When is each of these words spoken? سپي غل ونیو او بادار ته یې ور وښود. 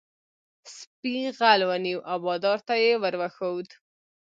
سپي 0.77 1.15
غل 1.37 1.61
ونیو 1.69 1.99
او 2.09 2.17
بادار 2.25 2.59
ته 2.67 2.73
یې 2.83 2.91
ور 3.01 3.15
وښود. 3.21 3.67